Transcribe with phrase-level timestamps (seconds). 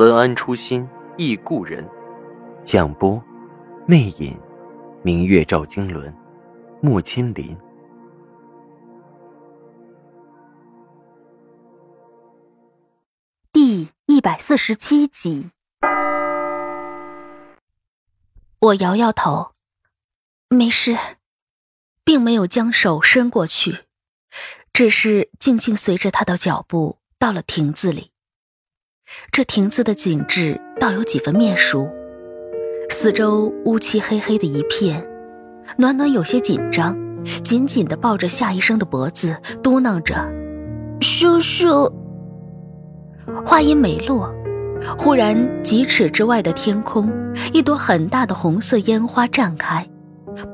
[0.00, 1.86] 文安初心忆故人，
[2.62, 3.22] 蒋波，
[3.86, 4.34] 魅影，
[5.02, 6.10] 明月照经纶，
[6.80, 7.54] 木千林。
[13.52, 15.50] 第一百四十七集，
[18.58, 19.52] 我摇摇头，
[20.48, 20.96] 没事，
[22.02, 23.84] 并没有将手伸过去，
[24.72, 28.09] 只是静静随着他的脚步到了亭子里。
[29.32, 31.88] 这亭子的景致倒有几分面熟，
[32.88, 35.06] 四周乌漆黑黑的一片。
[35.76, 36.96] 暖暖有些紧张，
[37.44, 40.16] 紧紧地抱着夏医生的脖子，嘟囔着
[41.00, 41.90] ：“叔叔。”
[43.46, 44.34] 话音没落，
[44.98, 47.10] 忽然几尺之外的天空，
[47.52, 49.86] 一朵很大的红色烟花绽开，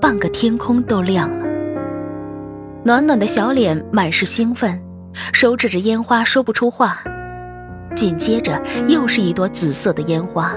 [0.00, 1.46] 半个天空都亮了。
[2.84, 4.78] 暖暖的小脸满是兴奋，
[5.32, 7.02] 手指着烟花说不出话。
[7.96, 10.52] 紧接着，又是一朵紫色的烟花。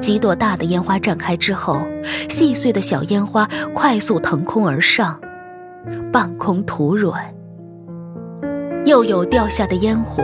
[0.00, 1.80] 几朵大的烟花绽开之后，
[2.28, 5.18] 细碎的小烟花快速腾空而上，
[6.12, 7.14] 半空吐蕊。
[8.84, 10.22] 又有掉下的烟火，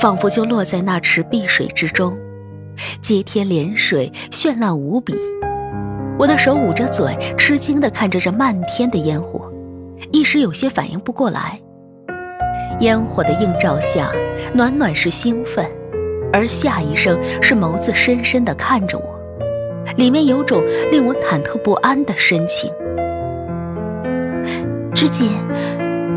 [0.00, 2.16] 仿佛就落在那池碧水之中，
[3.02, 5.14] 接天连水，绚烂无比。
[6.18, 9.52] 我的手捂着嘴，吃惊地看着这漫天的烟火，
[10.12, 11.60] 一时有些反应不过来。
[12.80, 14.10] 烟火的映照下，
[14.52, 15.64] 暖暖是兴奋，
[16.32, 19.04] 而夏医生是眸子深深地看着我，
[19.96, 22.72] 里面有种令我忐忑不安的深情。
[24.94, 25.30] 知锦，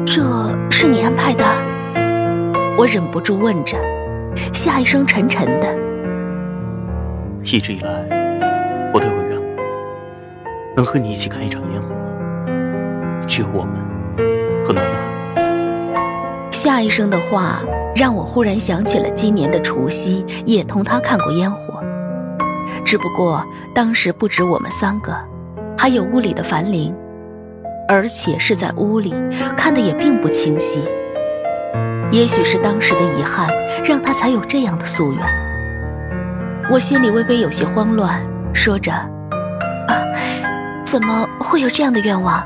[0.06, 0.22] 这
[0.70, 1.44] 是你安排的？
[2.78, 3.78] 我忍不住问着。
[4.54, 5.76] 夏医生沉沉的。
[7.44, 9.48] 一直以来，我都有个愿望，
[10.76, 11.88] 能和你一起看一场烟火，
[13.26, 13.74] 只有我们
[14.64, 15.17] 和暖暖。
[16.68, 17.62] 夏医生的话
[17.96, 21.82] 让我忽然想起了今年的除夕也同他看过烟火，
[22.84, 23.42] 只不过
[23.74, 25.16] 当时不止我们三个，
[25.78, 26.94] 还有屋里的樊玲，
[27.88, 29.14] 而且是在屋里
[29.56, 30.82] 看的也并不清晰。
[32.12, 33.48] 也许是当时的遗憾，
[33.86, 35.26] 让他才有这样的夙愿。
[36.70, 38.92] 我心里微微有些慌乱，说着
[39.88, 40.04] ：“啊，
[40.84, 42.46] 怎么会有这样的愿望？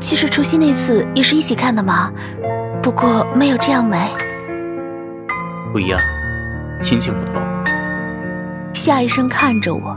[0.00, 2.10] 其实除夕那次也是一起看的嘛。”
[2.88, 3.98] 不过没有这样美，
[5.74, 6.00] 不一样，
[6.82, 7.34] 心情不同。
[8.72, 9.94] 夏医生看着我，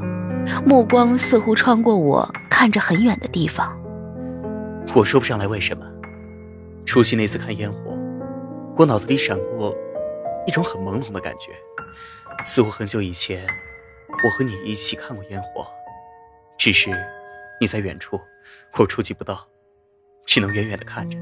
[0.66, 3.82] 目光似乎穿过我，看着很远的地方。
[4.94, 5.86] 我说不上来为什么，
[6.86, 7.98] 除夕那次看烟火，
[8.76, 9.74] 我脑子里闪过
[10.46, 11.54] 一种很朦胧的感觉，
[12.44, 13.48] 似乎很久以前
[14.26, 15.66] 我和你一起看过烟火，
[16.58, 16.90] 只是
[17.62, 18.20] 你在远处，
[18.78, 19.48] 我触及不到，
[20.26, 21.18] 只能远远的看着。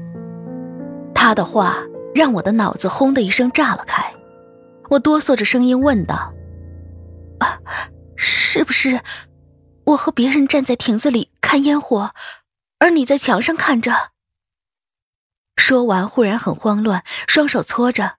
[1.22, 1.76] 他的话
[2.14, 4.14] 让我的脑子轰的一声炸了开，
[4.88, 6.32] 我哆嗦着声音问道
[7.40, 7.60] ：“啊，
[8.16, 9.02] 是不是
[9.84, 12.14] 我和别人站在亭子里看烟火，
[12.78, 14.12] 而你在墙上看着？”
[15.56, 18.16] 说完，忽然很慌乱，双手搓着：“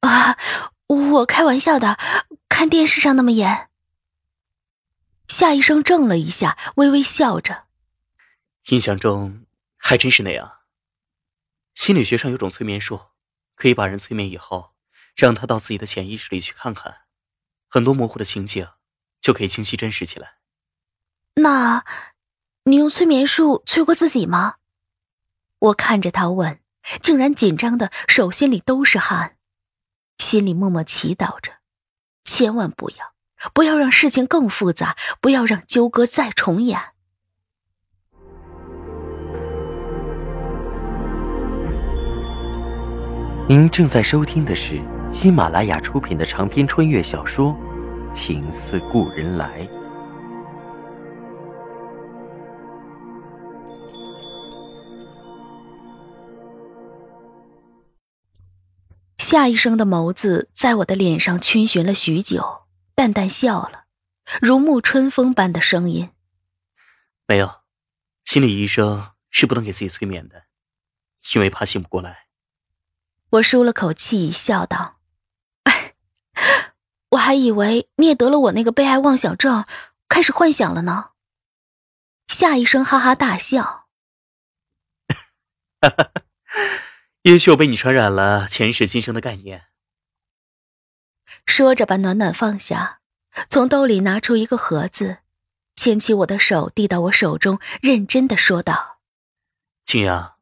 [0.00, 0.38] 啊，
[0.86, 1.98] 我开玩笑的，
[2.48, 3.68] 看电视上那么演。”
[5.28, 7.64] 夏医生怔了一下，微微笑着
[8.72, 9.44] ：“印象中
[9.76, 10.50] 还真是那样。”
[11.74, 13.00] 心理学上有种催眠术，
[13.54, 14.74] 可以把人催眠以后，
[15.16, 17.02] 让他到自己的潜意识里去看看，
[17.68, 18.66] 很多模糊的情景
[19.20, 20.36] 就可以清晰真实起来。
[21.34, 21.84] 那，
[22.64, 24.56] 你用催眠术催过自己吗？
[25.58, 26.60] 我看着他问，
[27.02, 29.36] 竟然紧张的手心里都是汗，
[30.18, 31.52] 心里默默祈祷着，
[32.24, 33.14] 千万不要，
[33.54, 36.92] 不要让事情更复杂，不要让纠葛再重演。
[43.48, 44.80] 您正在收听的是
[45.10, 47.54] 喜马拉雅出品的长篇穿越小说
[48.12, 49.66] 《情似故人来》。
[59.18, 62.62] 夏医生的眸子在我的脸上逡巡了许久，
[62.94, 63.84] 淡淡笑了，
[64.40, 66.10] 如沐春风般的声音
[67.26, 67.50] ：“没有，
[68.24, 70.44] 心理医生是不能给自己催眠的，
[71.34, 72.20] 因为怕醒不过来。”
[73.32, 74.98] 我舒了口气，笑道
[77.12, 79.64] ：“我还以为你也得了我那个被害妄想症，
[80.06, 81.12] 开始幻想了呢。
[82.28, 83.86] 夏医生哈哈大笑，
[85.80, 86.12] 哈哈，
[87.22, 89.64] 也许我被你传染了前世今生的概念。
[91.46, 93.00] 说着，把暖暖放下，
[93.48, 95.20] 从兜里拿出一个盒子，
[95.74, 99.00] 牵起我的手递到我手中，认真的说道
[99.86, 100.34] ：“青阳，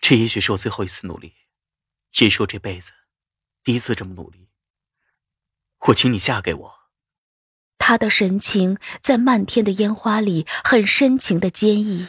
[0.00, 1.34] 这也许是我最后一次努力，
[2.24, 2.92] 也是我这辈子
[3.62, 4.48] 第一次这么努力。
[5.86, 6.78] 我请你嫁给我。”
[7.78, 12.08] 他的神情在漫天的烟花里很深情的坚毅，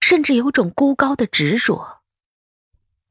[0.00, 2.02] 甚至有种孤高的执着。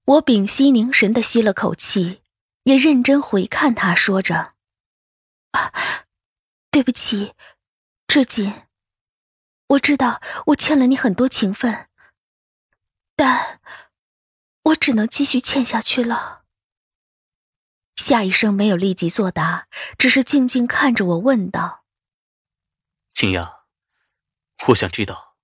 [0.06, 2.22] 我屏息凝神的吸了口气，
[2.64, 4.56] 也认真回看他，说着
[5.52, 5.72] ：“啊，
[6.72, 7.34] 对不起，
[8.08, 8.64] 志锦，
[9.68, 11.88] 我知道我欠了你很多情分，
[13.16, 13.62] 但
[14.70, 16.44] 我只能继续欠下去了。”
[17.96, 19.68] 夏医生没有立即作答，
[19.98, 21.84] 只是静静看着我，问道
[23.14, 23.66] ：“青阳，
[24.70, 25.36] 我想知道，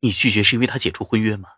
[0.00, 1.48] 你拒绝是因为他解除婚约吗？”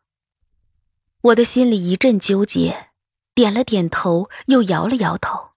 [1.22, 2.92] 我的心里一阵纠结，
[3.34, 5.52] 点了点头，又摇了摇头。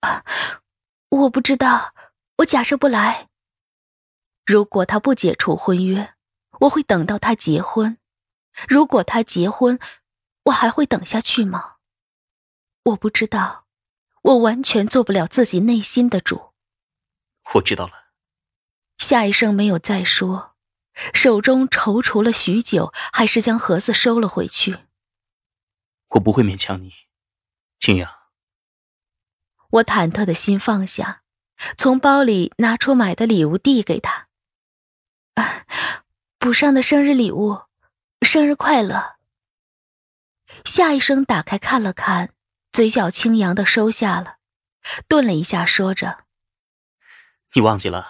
[0.00, 0.24] 啊，
[1.10, 1.94] 我不知道，
[2.38, 3.28] 我假设不来。
[4.44, 6.14] 如果他不解除婚约，
[6.60, 7.98] 我会等到他结婚；
[8.68, 9.78] 如果他结婚，
[10.46, 11.76] 我还会等下去吗？
[12.84, 13.66] 我不知道。
[14.22, 16.52] 我完全做不了自己内心的主。
[17.54, 18.06] 我知道了。
[18.98, 20.56] 夏医生没有再说，
[21.14, 24.78] 手中踌躇了许久，还是将盒子收了回去。
[26.08, 26.92] 我不会勉强你，
[27.78, 28.12] 青扬。
[29.70, 31.22] 我忐忑的心放下，
[31.76, 34.26] 从包里拿出买的礼物递给他。
[35.34, 35.66] 啊，
[36.40, 37.62] 补上的生日礼物，
[38.22, 39.15] 生日快乐。
[40.64, 42.30] 夏医生打开看了看。
[42.72, 44.36] 嘴角轻扬的收下了，
[45.08, 46.24] 顿了一下，说着
[47.54, 48.06] ：“你忘记了，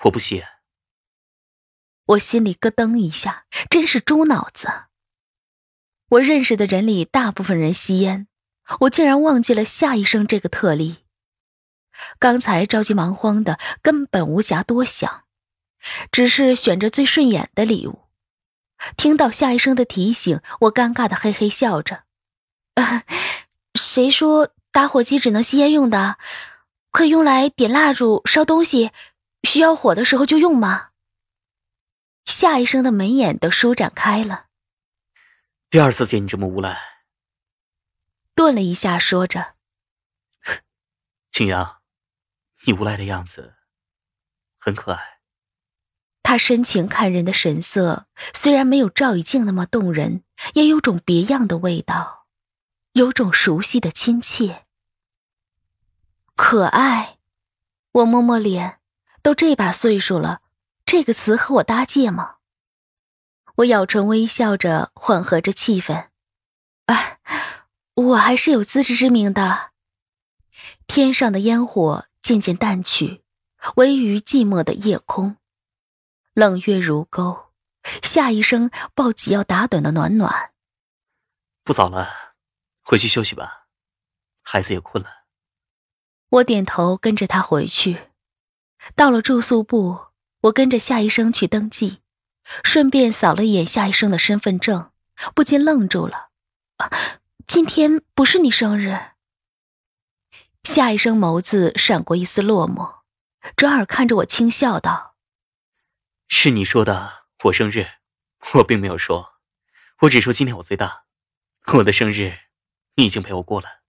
[0.00, 0.48] 我不吸烟。”
[2.06, 4.86] 我心里咯噔一下，真是猪脑子。
[6.08, 8.26] 我认识的人里，大部分人吸烟，
[8.80, 11.04] 我竟然忘记了夏医生这个特例。
[12.18, 15.26] 刚才着急忙慌的，根本无暇多想，
[16.10, 17.99] 只是选着最顺眼的礼物。
[18.96, 22.04] 听到夏医生的提醒，我尴尬的嘿嘿笑着。
[23.74, 26.18] 谁说打火机只能吸烟用的？
[26.90, 28.90] 可以用来点蜡烛、烧东西，
[29.44, 30.90] 需要火的时候就用吗？
[32.24, 34.46] 夏医生的眉眼都舒展开了。
[35.68, 36.78] 第二次见你这么无赖。
[38.34, 39.54] 顿了一下，说着
[41.30, 41.80] ：“青阳，
[42.64, 43.54] 你无赖的样子
[44.58, 45.19] 很可爱。”
[46.30, 50.22] 他深情看人的神色，虽然没有赵以静那么动人，
[50.54, 52.28] 也有种别样的味道。
[52.92, 54.64] 有种熟悉的亲切，
[56.36, 57.18] 可爱。
[57.90, 58.78] 我摸摸脸，
[59.22, 60.40] 都这把岁数了，
[60.86, 62.36] 这个词和我搭界吗？
[63.56, 66.10] 我咬唇微笑着，缓和着气氛。
[66.86, 67.18] 啊，
[67.94, 69.70] 我还是有自知之明的。
[70.86, 73.24] 天上的烟火渐渐淡去，
[73.74, 75.34] 唯余寂寞的夜空，
[76.40, 77.50] 冷月如钩。
[78.02, 80.52] 夏医生抱起要打盹的暖暖，
[81.62, 82.08] 不早了。
[82.80, 83.66] 回去休息吧，
[84.40, 85.10] 孩子也困了。
[86.30, 88.08] 我点头，跟着他回去。
[88.94, 90.06] 到了住宿部，
[90.44, 92.00] 我跟着夏医生去登记，
[92.64, 94.90] 顺便扫了一眼夏医生的身份证，
[95.34, 96.30] 不禁愣住了。
[97.46, 98.98] 今天不是你生日？
[100.64, 103.00] 夏医生眸子闪过一丝落寞，
[103.56, 105.09] 转而看着我轻笑道
[106.30, 107.86] ：“是你说的我生日，
[108.54, 109.34] 我并没有说，
[110.00, 111.04] 我只说今天我最大，
[111.74, 112.38] 我的生日。”
[112.96, 113.80] 你已经陪我过了。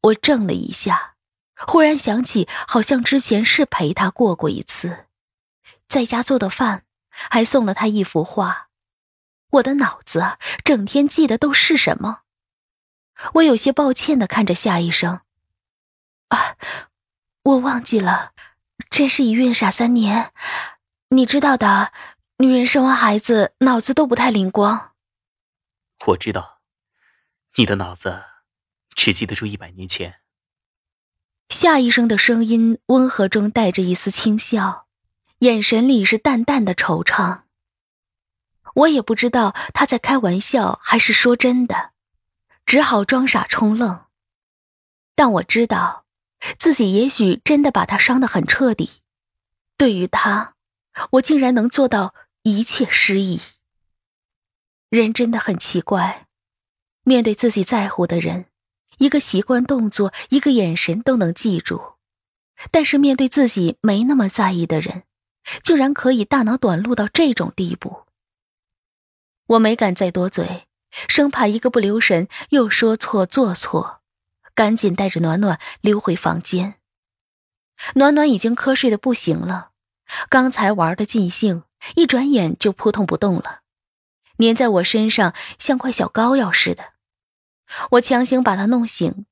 [0.00, 1.16] 我怔了一下，
[1.54, 5.06] 忽然想起，好像之前是陪他过过一次，
[5.86, 8.68] 在家做的饭，还送了他一幅画。
[9.50, 12.22] 我的脑子整天记得都是什么？
[13.34, 15.20] 我有些抱歉的看着夏医生，
[16.28, 16.56] 啊，
[17.42, 18.32] 我忘记了，
[18.88, 20.32] 真是一孕傻三年。
[21.10, 21.92] 你知道的，
[22.38, 24.92] 女人生完孩子脑子都不太灵光。
[26.08, 26.56] 我知道。
[27.58, 28.22] 你的脑子
[28.94, 30.16] 只记得住一百年前。
[31.48, 34.88] 夏医生的声音温和中带着一丝轻笑，
[35.38, 37.42] 眼神里是淡淡的惆怅。
[38.74, 41.92] 我也不知道他在开玩笑还是说真的，
[42.66, 44.06] 只好装傻充愣。
[45.14, 46.04] 但我知道，
[46.58, 49.00] 自己也许真的把他伤得很彻底。
[49.78, 50.55] 对于他，
[51.12, 53.40] 我竟然能做到一切失忆。
[54.88, 56.26] 人真的很奇怪。
[57.02, 58.46] 面对自己在乎的人，
[58.98, 61.94] 一个习惯动作，一个眼神都能记住。
[62.70, 65.04] 但是面对自己没那么在意的人，
[65.62, 68.06] 竟然可以大脑短路到这种地步。
[69.48, 74.00] 我没敢再多嘴，生怕一个不留神又说错做错，
[74.54, 76.74] 赶紧带着暖暖溜回房间。
[77.94, 79.70] 暖暖已经瞌睡的不行了，
[80.28, 83.60] 刚才玩的尽兴，一转眼就扑通不动了，
[84.38, 86.92] 粘在我身上像块小膏药似的。
[87.92, 89.26] 我强行把他弄醒，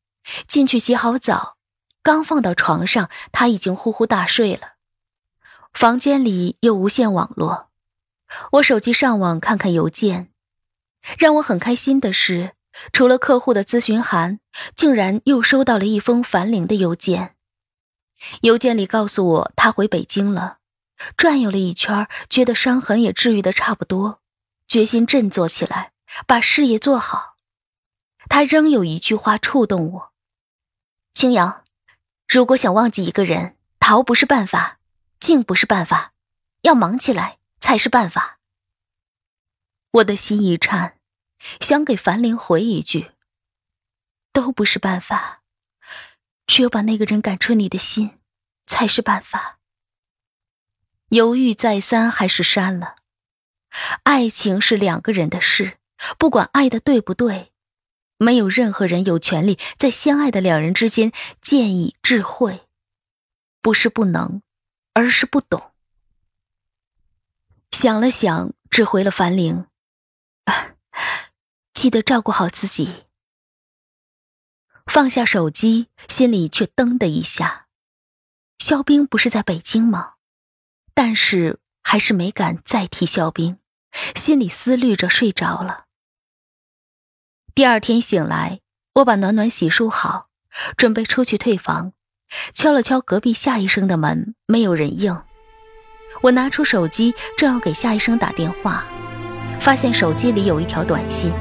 [0.49, 1.57] 进去洗好澡。
[2.03, 4.75] 刚放到床上，他已经呼呼大睡了。
[5.73, 7.69] 房间里有无线网络，
[8.53, 10.31] 我手机上网看看邮件。
[11.19, 12.53] 让我很开心的是，
[12.93, 14.41] 除了客户的咨询函，
[14.75, 17.37] 竟然又收到了一封樊玲的邮件。
[18.43, 20.59] 邮件里告诉我，他回北京了，
[21.17, 24.21] 转悠了一圈，觉得伤痕也治愈的差不多，
[24.69, 25.93] 决心振作起来，
[26.27, 27.37] 把事业做好。
[28.29, 30.13] 他仍有一句话触动我：
[31.15, 31.63] 青阳。
[32.27, 34.81] 如果想忘记一个人，逃不是办法，
[35.21, 36.15] 静不是办法，
[36.63, 38.41] 要忙起来才是办法。
[39.93, 40.99] 我的心一颤，
[41.61, 43.13] 想给樊玲回一句：
[44.33, 45.43] 都不是办法，
[46.47, 48.19] 只有把那个人赶出你的心，
[48.67, 49.61] 才是办法。
[51.15, 52.97] 犹豫再三，还是删了。
[54.03, 55.79] 爱情是两个人的事，
[56.19, 57.53] 不管爱的对不对。
[58.17, 62.67] 没有任何人有权利在相爱的两人之间建议智慧，
[63.63, 64.43] 不是不能，
[64.93, 65.71] 而是不懂。
[67.71, 69.67] 想了想，只回了樊玲
[70.47, 70.75] ：“啊，
[71.73, 73.05] 记得照顾好自己。”
[74.87, 77.69] 放下手机，心里却噔的一下。
[78.59, 80.15] 肖冰不是在北京吗？
[80.95, 83.59] 但是还是没敢再提肖冰，
[84.15, 85.85] 心里思虑着睡着了。
[87.55, 88.61] 第二天醒来，
[88.95, 90.29] 我把暖暖洗漱好，
[90.77, 91.93] 准备出去退房，
[92.55, 95.21] 敲了敲隔壁夏医生的门，没有人应。
[96.23, 98.85] 我拿出手机，正要给夏医生打电话，
[99.61, 101.33] 发现手机里有一条短信，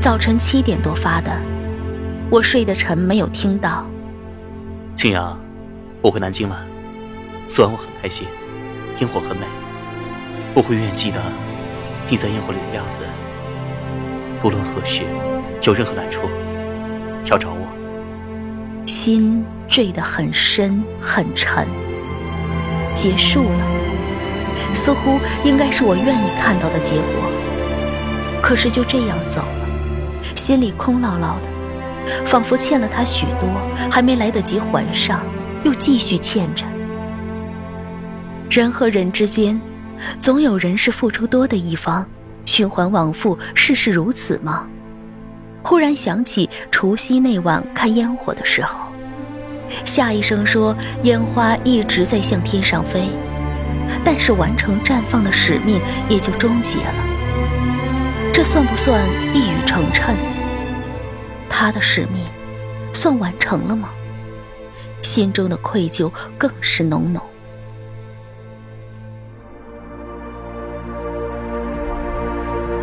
[0.00, 1.30] 早晨七点多发的，
[2.30, 3.86] 我睡得沉，没有听到。
[4.96, 5.38] 青阳，
[6.00, 6.66] 我回南京了，
[7.48, 8.26] 昨晚我很开心，
[8.98, 9.44] 烟火很美，
[10.54, 11.20] 我会永远记得
[12.08, 13.02] 你在烟火里的样子。
[14.42, 15.02] 无论何时，
[15.62, 16.20] 有任何难处，
[17.26, 17.66] 要找我。
[18.86, 21.66] 心坠得很深很沉，
[22.94, 23.60] 结束了，
[24.72, 28.40] 似乎应该是我愿意看到的结果。
[28.40, 33.50] 可是就这样走了，心里空落落的，仿佛欠了他许多，
[33.90, 35.20] 还没来得及还上，
[35.64, 36.64] 又继续欠着。
[38.48, 39.60] 人和人之间，
[40.20, 42.06] 总有人是付出多的一方。
[42.44, 44.68] 循环往复，事事如此吗？
[45.64, 48.88] 忽然想起除夕那晚看烟火的时候，
[49.84, 53.08] 夏医生说烟花一直在向天上飞，
[54.04, 56.94] 但是完成绽放的使命也就终结了。
[58.32, 60.14] 这算不算一语成谶？
[61.50, 62.24] 他的使命
[62.94, 63.88] 算完成了吗？
[65.02, 67.20] 心中的愧疚更是浓浓。